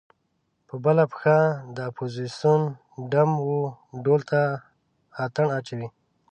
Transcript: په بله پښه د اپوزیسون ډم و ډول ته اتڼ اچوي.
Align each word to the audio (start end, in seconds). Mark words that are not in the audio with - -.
په 0.67 0.75
بله 0.85 1.03
پښه 1.11 1.37
د 1.75 1.77
اپوزیسون 1.89 2.61
ډم 3.11 3.31
و 3.49 3.55
ډول 4.03 4.21
ته 4.31 4.41
اتڼ 5.25 5.45
اچوي. 5.57 5.87